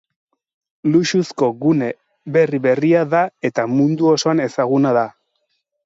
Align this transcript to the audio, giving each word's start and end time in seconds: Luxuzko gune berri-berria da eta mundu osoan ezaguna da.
Luxuzko 0.95 1.49
gune 1.59 1.91
berri-berria 2.39 3.07
da 3.15 3.23
eta 3.51 3.69
mundu 3.79 4.13
osoan 4.17 4.47
ezaguna 4.51 5.01
da. 5.03 5.07